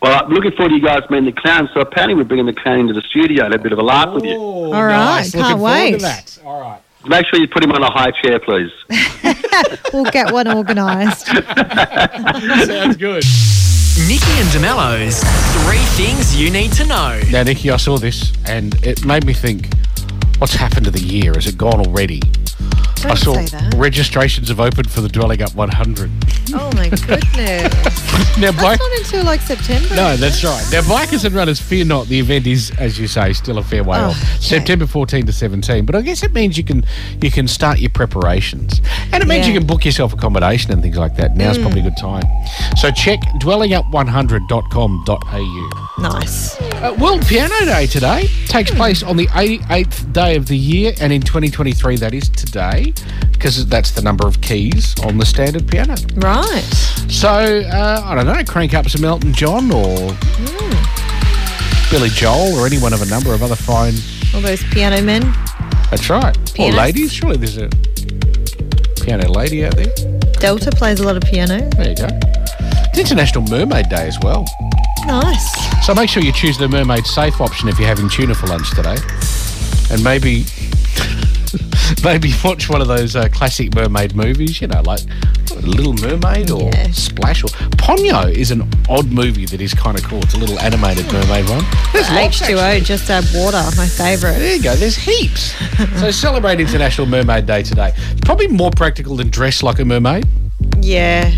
Well, 0.00 0.24
I'm 0.24 0.30
looking 0.32 0.52
forward 0.52 0.70
to 0.70 0.74
you 0.76 0.82
guys 0.82 1.02
meeting 1.10 1.26
the 1.26 1.32
clown. 1.40 1.68
So 1.74 1.80
apparently 1.80 2.14
we're 2.14 2.24
bringing 2.24 2.46
the 2.46 2.52
clown 2.52 2.80
into 2.80 2.92
the 2.94 3.02
studio 3.02 3.44
and 3.44 3.52
have 3.54 3.60
a 3.60 3.62
bit 3.62 3.72
of 3.72 3.78
a 3.78 3.82
laugh 3.82 4.12
with 4.14 4.24
you. 4.24 4.36
Oh, 4.36 4.72
All 4.72 4.84
right, 4.84 5.22
can't 5.22 5.34
Looking 5.34 5.56
forward 5.56 5.62
wait. 5.62 5.90
to 5.92 5.98
that. 5.98 6.38
All 6.44 6.60
right. 6.60 6.80
Make 7.06 7.26
sure 7.26 7.40
you 7.40 7.48
put 7.48 7.64
him 7.64 7.72
on 7.72 7.82
a 7.82 7.90
high 7.90 8.10
chair, 8.22 8.38
please. 8.40 8.70
We'll 9.92 10.04
get 10.10 10.32
one 10.32 10.48
organised. 10.48 11.26
Sounds 12.66 12.96
good. 12.96 13.22
Nikki 14.08 14.32
and 14.40 14.48
DeMello's 14.48 15.22
Three 15.64 15.84
Things 16.02 16.34
You 16.34 16.50
Need 16.50 16.72
to 16.72 16.86
Know. 16.86 17.20
Now, 17.30 17.42
Nikki, 17.42 17.70
I 17.70 17.76
saw 17.76 17.98
this 17.98 18.32
and 18.48 18.74
it 18.82 19.04
made 19.04 19.26
me 19.26 19.34
think, 19.34 19.68
what's 20.38 20.54
happened 20.54 20.86
to 20.86 20.90
the 20.90 21.00
year? 21.02 21.32
Has 21.34 21.46
it 21.46 21.58
gone 21.58 21.80
already? 21.86 22.22
I 23.04 23.08
Don't 23.08 23.16
saw 23.16 23.34
say 23.34 23.46
that. 23.58 23.74
registrations 23.74 24.48
have 24.48 24.60
opened 24.60 24.90
for 24.90 25.00
the 25.00 25.08
Dwellingup 25.08 25.54
100. 25.54 26.10
Oh 26.54 26.70
my 26.74 26.88
goodness. 26.88 27.98
Now, 28.38 28.50
That's 28.50 28.62
bike, 28.62 28.78
not 28.80 28.98
until 28.98 29.24
like 29.24 29.40
September. 29.42 29.94
no, 29.94 30.16
that's 30.16 30.42
right. 30.42 30.64
Now, 30.72 30.80
bikers 30.82 31.24
and 31.26 31.34
runners, 31.34 31.60
fear 31.60 31.84
not. 31.84 32.06
The 32.08 32.18
event 32.18 32.46
is, 32.46 32.70
as 32.78 32.98
you 32.98 33.06
say, 33.06 33.34
still 33.34 33.58
a 33.58 33.62
fair 33.62 33.84
way 33.84 33.98
Oh, 33.98 34.04
off. 34.06 34.16
okay. 34.16 34.26
September 34.40 34.86
14 34.86 35.26
to 35.26 35.32
17. 35.32 35.84
But 35.84 35.94
I 35.96 36.00
guess 36.02 36.22
it 36.22 36.32
means 36.32 36.56
you 36.56 36.64
can 36.64 36.82
you 37.20 37.30
can 37.30 37.46
start 37.46 37.78
your 37.78 37.90
preparations, 37.90 38.80
and 39.12 39.22
it 39.22 39.26
means 39.28 39.46
Yeah. 39.46 39.52
Mm. 39.52 39.54
you 39.54 39.60
can 39.60 39.66
book 39.66 39.84
yourself 39.84 40.14
accommodation 40.14 40.72
and 40.72 40.80
things 40.82 40.96
like 40.96 41.14
that. 41.16 41.36
Now's 41.36 41.58
probably 41.58 41.80
a 41.80 41.84
good 41.84 41.96
time. 41.98 42.24
So 42.78 42.90
check 42.90 43.20
dwellingup100.com.au. 43.40 45.91
Nice. 45.98 46.60
Uh, 46.60 46.96
World 46.98 47.24
Piano 47.26 47.54
Day 47.64 47.86
today 47.86 48.26
takes 48.46 48.70
place 48.70 49.02
on 49.02 49.16
the 49.16 49.26
88th 49.28 50.12
day 50.12 50.36
of 50.36 50.46
the 50.46 50.56
year, 50.56 50.94
and 51.00 51.12
in 51.12 51.20
2023, 51.20 51.96
that 51.96 52.14
is 52.14 52.28
today, 52.30 52.92
because 53.32 53.66
that's 53.66 53.90
the 53.92 54.02
number 54.02 54.26
of 54.26 54.40
keys 54.40 54.98
on 55.04 55.18
the 55.18 55.26
standard 55.26 55.68
piano. 55.68 55.94
Right. 56.16 56.62
So, 57.08 57.28
uh, 57.28 58.02
I 58.04 58.14
don't 58.14 58.26
know, 58.26 58.42
crank 58.44 58.74
up 58.74 58.88
some 58.88 59.04
Elton 59.04 59.32
John 59.34 59.70
or 59.70 60.16
Billy 61.90 62.08
Joel 62.08 62.58
or 62.58 62.66
any 62.66 62.78
one 62.78 62.94
of 62.94 63.02
a 63.02 63.06
number 63.06 63.34
of 63.34 63.42
other 63.42 63.56
fine. 63.56 63.94
All 64.34 64.40
those 64.40 64.62
piano 64.64 65.02
men. 65.02 65.20
That's 65.90 66.08
right. 66.08 66.34
Or 66.36 66.54
Pianists. 66.54 66.78
ladies. 66.78 67.12
Surely 67.12 67.36
there's 67.36 67.58
a 67.58 67.68
piano 69.04 69.28
lady 69.30 69.66
out 69.66 69.76
there. 69.76 69.92
Delta 70.40 70.70
plays 70.70 71.00
a 71.00 71.04
lot 71.04 71.16
of 71.16 71.22
piano. 71.22 71.68
There 71.76 71.90
you 71.90 71.96
go. 71.96 72.08
It's 72.94 72.98
International 72.98 73.44
Mermaid 73.44 73.90
Day 73.90 74.08
as 74.08 74.18
well. 74.20 74.46
Nice. 75.06 75.86
So 75.86 75.94
make 75.94 76.08
sure 76.08 76.22
you 76.22 76.32
choose 76.32 76.56
the 76.58 76.68
mermaid 76.68 77.06
safe 77.06 77.40
option 77.40 77.68
if 77.68 77.78
you're 77.78 77.88
having 77.88 78.08
tuna 78.08 78.34
for 78.34 78.46
lunch 78.46 78.70
today. 78.70 78.96
And 79.90 80.02
maybe 80.04 80.44
maybe 82.04 82.32
watch 82.44 82.68
one 82.68 82.80
of 82.80 82.88
those 82.88 83.16
uh, 83.16 83.28
classic 83.28 83.74
mermaid 83.74 84.14
movies, 84.14 84.60
you 84.60 84.68
know, 84.68 84.80
like 84.82 85.00
Little 85.62 85.92
Mermaid 85.94 86.50
or 86.50 86.70
Yeah. 86.72 86.90
Splash 86.92 87.44
or 87.44 87.48
Ponyo 87.76 88.32
is 88.32 88.50
an 88.50 88.68
odd 88.88 89.10
movie 89.10 89.44
that 89.46 89.60
is 89.60 89.74
kind 89.74 89.98
of 89.98 90.04
cool. 90.04 90.20
It's 90.22 90.34
a 90.34 90.38
little 90.38 90.58
animated 90.60 91.12
mermaid 91.12 91.48
one. 91.48 91.64
There's 91.92 92.08
lots, 92.10 92.40
actually. 92.40 92.54
H2O, 92.54 92.84
just 92.84 93.10
add 93.10 93.24
water. 93.34 93.62
My 93.76 93.86
favourite. 93.86 94.38
There 94.38 94.56
you 94.56 94.62
go. 94.62 94.74
There's 94.76 94.96
heaps. 94.96 95.52
so 96.00 96.10
celebrate 96.10 96.58
International 96.60 97.06
Mermaid 97.06 97.46
Day 97.46 97.62
today. 97.62 97.92
Probably 98.24 98.48
more 98.48 98.70
practical 98.70 99.16
than 99.16 99.28
dress 99.30 99.62
like 99.62 99.78
a 99.78 99.84
mermaid. 99.84 100.26
Yeah. 100.80 101.30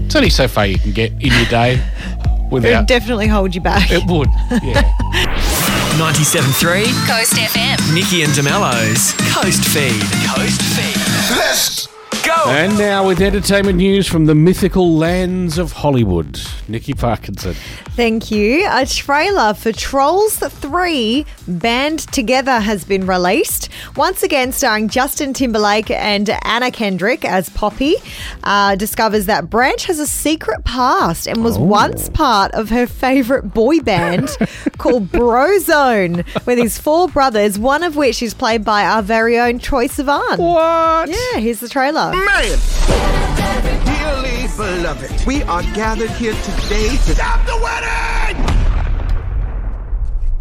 It's 0.00 0.16
only 0.16 0.30
so 0.30 0.48
far 0.48 0.66
you 0.66 0.78
can 0.78 0.92
get 0.92 1.12
in 1.12 1.32
your 1.32 1.46
day 1.46 1.82
It 2.52 2.76
would 2.78 2.86
definitely 2.86 3.26
hold 3.26 3.54
you 3.54 3.60
back. 3.60 3.90
It 3.90 4.04
would. 4.08 4.28
Yeah. 4.62 4.82
97.3 5.94 6.84
Coast 7.06 7.34
FM. 7.34 7.94
Nikki 7.94 8.22
and 8.24 8.32
DeMello's 8.32 9.12
Coast 9.32 9.64
Feed. 9.68 10.02
Coast 10.28 10.60
Feed. 10.60 11.36
Let's 11.36 11.86
go. 12.26 12.50
And 12.50 12.76
now 12.76 13.06
with 13.06 13.20
entertainment 13.20 13.76
news 13.78 14.08
from 14.08 14.26
the 14.26 14.34
mythical 14.34 14.96
lands 14.96 15.56
of 15.56 15.70
Hollywood. 15.72 16.40
Nikki 16.68 16.94
Parkinson. 16.94 17.54
Thank 17.94 18.30
you. 18.30 18.66
A 18.70 18.86
trailer 18.86 19.54
for 19.54 19.72
Trolls 19.72 20.36
3 20.38 21.26
Band 21.46 22.00
Together 22.12 22.58
has 22.60 22.84
been 22.84 23.06
released. 23.06 23.68
Once 23.96 24.22
again, 24.22 24.52
starring 24.52 24.88
Justin 24.88 25.32
Timberlake 25.34 25.90
and 25.90 26.30
Anna 26.44 26.70
Kendrick 26.70 27.24
as 27.24 27.48
Poppy. 27.50 27.96
Uh, 28.42 28.74
discovers 28.76 29.26
that 29.26 29.50
Branch 29.50 29.84
has 29.84 29.98
a 29.98 30.06
secret 30.06 30.64
past 30.64 31.26
and 31.26 31.44
was 31.44 31.58
once 31.58 32.08
part 32.08 32.52
of 32.52 32.70
her 32.70 32.86
favourite 32.86 33.52
boy 33.52 33.80
band 33.80 34.28
called 34.78 35.08
Brozone 35.10 36.24
with 36.46 36.58
his 36.58 36.78
four 36.78 37.08
brothers, 37.08 37.58
one 37.58 37.82
of 37.82 37.96
which 37.96 38.22
is 38.22 38.34
played 38.34 38.64
by 38.64 38.84
our 38.84 39.02
very 39.02 39.38
own 39.38 39.58
Troye 39.58 39.88
Sivan. 39.88 40.38
What? 40.38 41.08
Yeah, 41.08 41.40
here's 41.40 41.60
the 41.60 41.68
trailer. 41.68 42.12
Man! 42.12 43.33
Dearly 43.62 44.48
beloved, 44.56 45.26
we 45.26 45.42
are 45.44 45.62
gathered 45.74 46.10
here 46.10 46.34
today 46.34 46.88
to 46.88 47.14
stop 47.14 47.46
the 47.46 47.56
wedding! 47.62 48.36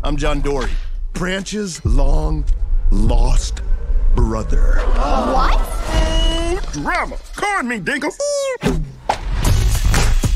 I'm 0.03 0.17
John 0.17 0.41
Dory, 0.41 0.71
Branch's 1.13 1.83
long 1.85 2.43
lost 2.91 3.61
brother. 4.15 4.79
What? 4.79 5.59
Drama! 6.73 7.17
Corn 7.35 7.67
me, 7.67 7.79
Dinkle! 7.79 8.11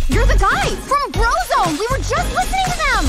You're 0.10 0.26
the 0.26 0.38
guy 0.40 0.68
from 0.70 1.12
Brozone. 1.12 1.78
We 1.80 1.88
were 1.92 1.98
just 1.98 2.34
listening 2.36 2.66
to 2.72 2.78
them. 2.78 3.06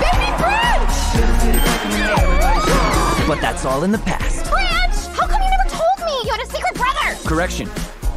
Baby 0.00 0.26
Branch! 0.26 0.31
But 3.26 3.40
that's 3.40 3.64
all 3.64 3.84
in 3.84 3.92
the 3.92 3.98
past. 3.98 4.50
Branch! 4.50 5.16
How 5.16 5.26
come 5.26 5.40
you 5.40 5.50
never 5.50 5.68
told 5.68 6.06
me 6.06 6.12
you 6.24 6.30
had 6.30 6.40
a 6.40 6.46
secret 6.46 6.74
brother? 6.74 7.28
Correction. 7.28 7.70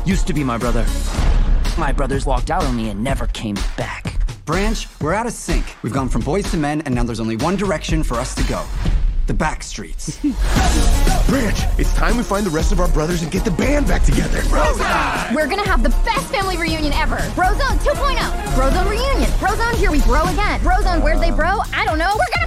Used 0.06 0.26
to 0.28 0.34
be 0.34 0.44
my 0.44 0.58
brother. 0.58 0.86
My 1.78 1.92
brothers 1.92 2.26
walked 2.26 2.50
out 2.50 2.64
on 2.64 2.76
me 2.76 2.90
and 2.90 3.04
never 3.04 3.28
came 3.28 3.56
back. 3.78 4.20
Branch, 4.46 4.88
we're 5.02 5.14
out 5.14 5.28
of 5.28 5.34
sync. 5.34 5.66
We've 5.84 5.94
gone 5.94 6.10
from 6.10 6.22
boys 6.22 6.50
to 6.52 6.58
men, 6.58 6.82
and 6.82 6.96
now 6.96 7.04
there's 7.04 7.20
only 7.20 7.38
one 7.38 7.56
direction 7.56 8.04
for 8.04 8.16
us 8.16 8.34
to 8.36 8.44
go 8.44 8.66
the 9.28 9.34
back 9.34 9.64
streets. 9.64 10.20
Branch, 11.28 11.60
it's 11.80 11.94
time 11.96 12.18
we 12.18 12.24
find 12.24 12.46
the 12.46 12.52
rest 12.52 12.72
of 12.72 12.80
our 12.80 12.88
brothers 12.90 13.24
and 13.24 13.32
get 13.32 13.44
the 13.44 13.52
band 13.52 13.88
back 13.88 14.04
together. 14.04 14.40
Brozone! 14.42 15.34
We're 15.34 15.48
gonna 15.48 15.68
have 15.68 15.82
the 15.82 15.90
best 16.06 16.32
family 16.32 16.58
reunion 16.58 16.94
ever. 16.94 17.18
Brozone 17.34 17.78
2.0. 17.80 18.16
Brozone 18.54 18.90
reunion. 18.90 19.30
Brozone 19.40 19.76
here 19.76 19.92
we 19.92 20.02
bro 20.02 20.24
again. 20.26 20.60
Brozone 20.60 21.02
where'd 21.04 21.22
they 21.22 21.32
bro? 21.32 21.60
I 21.74 21.86
don't 21.86 21.98
know. 21.98 22.14
We're 22.14 22.38
gonna 22.38 22.42
find 22.42 22.44
them. 22.44 22.45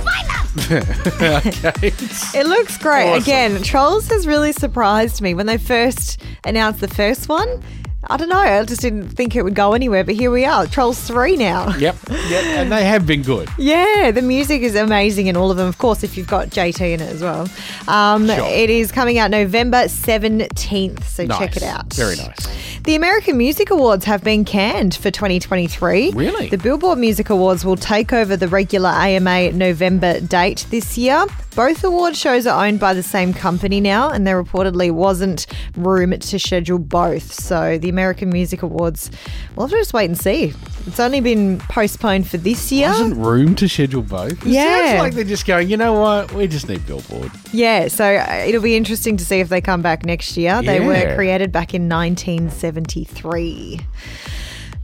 It 0.57 2.47
looks 2.47 2.79
great. 2.79 3.09
Awesome. 3.11 3.23
Again, 3.23 3.63
Trolls 3.63 4.09
has 4.09 4.27
really 4.27 4.53
surprised 4.53 5.21
me 5.21 5.35
when 5.35 5.47
they 5.47 5.59
first 5.59 6.21
announced 6.45 6.81
the 6.81 6.89
first 6.89 7.29
one. 7.29 7.63
I 8.11 8.17
don't 8.17 8.29
know. 8.29 8.39
I 8.39 8.65
just 8.65 8.81
didn't 8.81 9.09
think 9.09 9.35
it 9.37 9.43
would 9.43 9.55
go 9.57 9.73
anywhere, 9.75 10.05
but 10.05 10.15
here 10.15 10.31
we 10.31 10.45
are. 10.45 10.67
Trolls 10.67 11.01
3 11.03 11.37
now. 11.37 11.77
Yep. 11.77 11.97
Yep. 12.09 12.45
And 12.45 12.73
they 12.73 12.85
have 12.85 13.07
been 13.07 13.23
good. 13.23 13.49
Yeah, 13.59 14.13
the 14.13 14.23
music 14.23 14.63
is 14.63 14.77
amazing 14.77 15.27
in 15.27 15.37
all 15.37 15.51
of 15.51 15.57
them. 15.57 15.67
Of 15.67 15.79
course, 15.79 16.05
if 16.05 16.17
you've 16.17 16.29
got 16.29 16.49
JT 16.49 16.81
in 16.95 17.01
it 17.01 17.13
as 17.13 17.23
well. 17.23 17.49
Um, 17.89 18.27
Sure. 18.29 18.47
It 18.47 18.71
is 18.71 18.93
coming 18.93 19.19
out 19.19 19.31
November 19.33 19.85
17th, 19.89 21.03
so 21.05 21.27
check 21.27 21.39
Nice. 21.41 21.57
it 21.57 21.63
out. 21.65 21.93
Very 21.93 22.17
nice. 22.17 22.78
The 22.89 22.95
American 22.95 23.37
Music 23.37 23.69
Awards 23.69 24.07
have 24.07 24.25
been 24.25 24.47
canned 24.47 24.95
for 24.95 25.11
2023. 25.11 26.13
Really? 26.13 26.49
The 26.49 26.57
Billboard 26.57 26.99
Music 26.99 27.29
Awards 27.29 27.63
will 27.63 27.77
take 27.77 28.15
over 28.15 28.35
the 28.35 28.49
regular 28.49 28.89
AMA 28.89 29.53
November 29.53 30.21
date 30.21 30.65
this 30.71 30.97
year. 30.97 31.27
Both 31.55 31.83
award 31.85 32.17
shows 32.17 32.47
are 32.47 32.65
owned 32.65 32.79
by 32.79 32.95
the 32.95 33.03
same 33.03 33.35
company 33.35 33.81
now, 33.81 34.11
and 34.11 34.27
there 34.27 34.43
reportedly 34.43 34.93
wasn't 34.93 35.47
room 35.77 36.17
to 36.19 36.39
schedule 36.39 36.79
both. 36.79 37.33
So 37.33 37.77
the 37.79 37.89
American 37.89 38.31
Music 38.31 38.63
Awards, 38.63 39.11
we'll 39.57 39.67
have 39.67 39.73
to 39.73 39.77
just 39.79 39.93
wait 39.93 40.07
and 40.07 40.17
see. 40.17 40.55
It's 40.87 41.01
only 41.01 41.21
been 41.21 41.59
postponed 41.59 42.29
for 42.29 42.37
this 42.37 42.71
year. 42.71 42.89
Wasn't 42.91 43.17
room 43.17 43.57
to 43.57 43.69
schedule 43.69 44.03
both. 44.03 44.47
It 44.47 44.53
Yeah. 44.53 44.87
sounds 44.87 44.99
like 45.01 45.15
they're 45.15 45.25
just 45.25 45.47
going, 45.47 45.69
you 45.69 45.77
know 45.77 45.95
what? 45.95 46.33
We 46.33 46.47
just 46.47 46.69
need 46.69 46.87
Billboard. 46.87 47.33
Yeah, 47.53 47.89
so 47.89 48.05
uh, 48.05 48.45
it'll 48.47 48.63
be 48.63 48.77
interesting 48.77 49.17
to 49.17 49.25
see 49.25 49.41
if 49.41 49.49
they 49.49 49.61
come 49.61 49.83
back 49.83 50.07
next 50.07 50.37
year. 50.37 50.63
They 50.63 50.79
were 50.81 51.15
created 51.17 51.51
back 51.51 51.75
in 51.75 51.89
1973. 52.79 53.81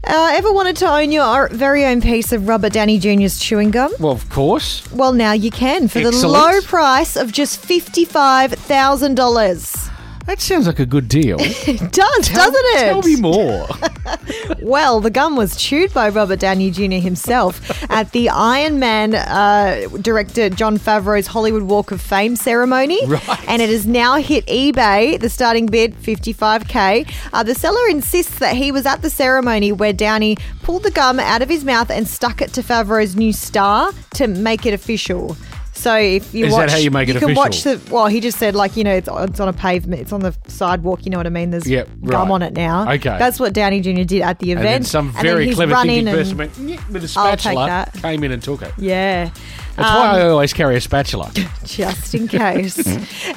Uh, 0.07 0.29
ever 0.33 0.53
wanted 0.53 0.75
to 0.77 0.87
own 0.87 1.11
your 1.11 1.49
very 1.49 1.83
own 1.83 1.99
piece 1.99 2.31
of 2.31 2.47
Robert 2.47 2.73
Downey 2.73 2.99
Jr.'s 2.99 3.39
chewing 3.39 3.71
gum? 3.71 3.91
Well, 3.99 4.11
of 4.11 4.29
course. 4.29 4.87
Well, 4.91 5.13
now 5.13 5.31
you 5.31 5.49
can 5.49 5.87
for 5.87 5.99
the 5.99 6.11
low 6.11 6.61
price 6.61 7.15
of 7.15 7.31
just 7.31 7.59
$55,000. 7.67 9.91
That 10.25 10.39
sounds 10.41 10.65
like 10.67 10.79
a 10.79 10.85
good 10.85 11.07
deal. 11.07 11.37
It 11.67 11.91
does, 11.91 12.29
doesn't 12.29 12.55
it? 12.55 12.89
Tell 12.89 13.01
me 13.01 13.15
more. 13.15 13.67
Well, 14.61 14.99
the 14.99 15.11
gum 15.11 15.35
was 15.35 15.55
chewed 15.55 15.93
by 15.93 16.09
Robert 16.09 16.39
Downey 16.39 16.71
Jr. 16.71 16.97
himself 16.97 17.61
at 17.91 18.11
the 18.13 18.29
Iron 18.29 18.79
Man 18.79 19.13
uh, 19.13 19.87
director 20.01 20.49
Jon 20.49 20.79
Favreau's 20.79 21.27
Hollywood 21.27 21.63
Walk 21.63 21.91
of 21.91 22.01
Fame 22.01 22.35
ceremony. 22.35 22.99
Right. 23.05 23.49
And 23.49 23.61
it 23.61 23.69
has 23.69 23.85
now 23.85 24.15
hit 24.15 24.45
eBay. 24.47 25.19
The 25.19 25.29
starting 25.29 25.67
bid, 25.67 25.95
55K. 25.97 27.11
Uh, 27.31 27.43
the 27.43 27.53
seller 27.53 27.87
insists 27.89 28.39
that 28.39 28.55
he 28.55 28.71
was 28.71 28.87
at 28.87 29.03
the 29.03 29.09
ceremony 29.11 29.71
where 29.71 29.93
Downey 29.93 30.37
pulled 30.63 30.81
the 30.83 30.91
gum 30.91 31.19
out 31.19 31.43
of 31.43 31.49
his 31.49 31.63
mouth 31.63 31.91
and 31.91 32.07
stuck 32.07 32.41
it 32.41 32.51
to 32.53 32.61
Favreau's 32.63 33.15
new 33.15 33.33
star 33.33 33.91
to 34.15 34.27
make 34.27 34.65
it 34.65 34.73
official. 34.73 35.37
So 35.75 35.93
if 35.95 36.33
you 36.33 36.45
Is 36.45 36.53
that 36.53 36.57
watch, 36.61 36.71
how 36.71 36.77
you 36.77 36.89
make 36.89 37.09
it 37.09 37.17
can 37.17 37.35
watch 37.35 37.63
the. 37.63 37.79
Well, 37.91 38.07
he 38.07 38.19
just 38.21 38.39
said 38.39 38.55
like 38.55 38.75
you 38.77 38.83
know 38.83 38.93
it's, 38.95 39.09
it's 39.11 39.39
on 39.39 39.47
a 39.49 39.53
pavement, 39.53 40.01
it's 40.01 40.13
on 40.13 40.21
the 40.21 40.33
sidewalk. 40.47 41.05
You 41.05 41.11
know 41.11 41.17
what 41.17 41.27
I 41.27 41.29
mean? 41.29 41.51
There's 41.51 41.67
Yep, 41.67 41.89
gum 42.05 42.29
right. 42.29 42.31
on 42.33 42.41
it 42.41 42.53
now. 42.53 42.91
Okay. 42.93 43.17
that's 43.19 43.39
what 43.39 43.53
Downey 43.53 43.81
Jr. 43.81 44.03
did 44.03 44.21
at 44.21 44.39
the 44.39 44.51
event. 44.53 44.65
and 44.65 44.73
then 44.75 44.83
some 44.83 45.07
And 45.09 45.15
then 45.17 45.23
very 45.25 45.45
he's 45.47 45.55
clever 45.55 45.73
run 45.73 45.85
thinking 45.87 45.99
in 45.99 46.07
and- 46.07 46.17
person 46.17 46.37
went 46.37 46.53
"Nyeh," 46.53 46.89
with 46.91 47.03
a 47.03 47.19
I'll 47.19 47.31
take 47.31 47.39
spatula, 47.41 47.65
that. 47.67 47.93
came 48.01 48.23
in 48.23 48.31
and 48.31 48.41
took 48.41 48.61
it. 48.61 48.71
Yeah. 48.77 49.29
That's 49.75 49.89
Um, 49.89 49.95
why 49.97 50.19
I 50.21 50.29
always 50.29 50.53
carry 50.53 50.77
a 50.77 50.81
spatula. 50.81 51.29
just 51.65 52.15
in 52.15 52.29
case. 52.29 52.81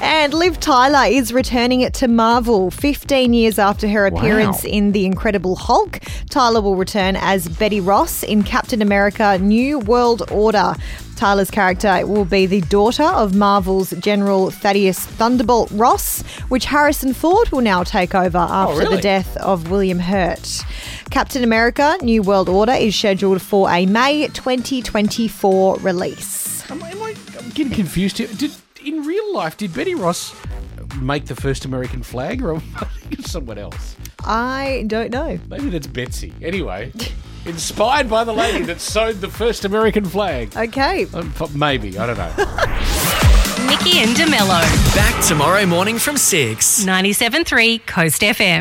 and 0.01 0.33
Liv 0.33 0.61
Tyler 0.61 1.11
is 1.13 1.33
returning 1.33 1.81
it 1.81 1.93
to 1.95 2.07
Marvel 2.07 2.71
15 2.71 3.35
years 3.35 3.59
after 3.59 3.89
her 3.89 4.07
appearance 4.07 4.65
in 4.65 4.93
The 4.93 5.05
Incredible 5.05 5.57
Hulk. 5.57 5.99
Tyler 6.31 6.61
will 6.61 6.77
return 6.77 7.17
as 7.17 7.49
Betty 7.49 7.81
Ross 7.81 8.23
in 8.23 8.45
Captain 8.45 8.81
America 8.81 9.37
New 9.39 9.81
World 9.81 10.23
Order. 10.31 10.77
Tyler's 11.19 11.51
character 11.51 12.07
will 12.07 12.25
be 12.25 12.47
the 12.47 12.61
daughter 12.63 13.03
of 13.03 13.35
Marvel's 13.35 13.91
General 13.99 14.53
Thaddeus 14.53 15.05
Thunderbolt 15.05 15.69
Ross, 15.73 16.23
which 16.49 16.65
Harrison 16.65 17.13
Ford 17.13 17.49
will 17.51 17.61
now 17.61 17.83
take 17.83 18.15
over 18.15 18.39
oh, 18.39 18.41
after 18.41 18.79
really? 18.79 18.97
the 18.97 19.03
death 19.03 19.37
of 19.39 19.69
William 19.69 19.99
Hurt. 19.99 20.65
Captain 21.11 21.43
America 21.43 21.99
New 22.03 22.23
World 22.23 22.49
Order 22.49 22.73
is 22.73 22.95
scheduled 22.95 23.43
for 23.43 23.69
a 23.69 23.85
May 23.85 24.29
2024 24.29 25.79
release. 25.79 26.71
Am 26.71 26.81
I, 26.85 26.91
am 26.91 27.03
I 27.03 27.17
I'm 27.37 27.49
getting 27.51 27.73
confused 27.73 28.19
here. 28.19 28.29
Did 28.29 28.53
in 28.85 29.05
real 29.05 29.35
life 29.35 29.57
did 29.57 29.75
Betty 29.75 29.97
Ross 29.97 30.33
make 31.01 31.27
the 31.27 31.35
first 31.35 31.65
American 31.65 32.05
flag, 32.05 32.43
or 32.45 32.55
am 32.55 32.63
I 32.77 32.85
thinking 32.85 33.19
of 33.19 33.27
someone 33.27 33.59
else? 33.59 33.97
I 34.21 34.85
don't 34.87 35.11
know. 35.11 35.41
Maybe 35.49 35.71
that's 35.71 35.89
Betsy. 35.89 36.33
Anyway, 36.43 36.93
inspired 37.47 38.09
by 38.09 38.25
the 38.25 38.33
lady 38.33 38.65
that 38.65 38.81
sewed 38.81 39.21
the 39.21 39.29
first 39.29 39.65
American 39.65 40.05
flag. 40.05 40.57
Okay. 40.57 41.07
Um, 41.15 41.33
Maybe 41.55 41.99
I 41.99 42.07
don't 42.07 42.17
know. 42.19 42.33
Nikki 43.67 43.99
and 43.99 44.17
DeMello. 44.17 44.95
Back 44.95 45.25
tomorrow 45.27 45.67
morning 45.67 45.99
from 45.99 46.17
6. 46.17 46.85
97.3 46.85 47.85
Coast 47.87 48.23
FM. 48.23 48.57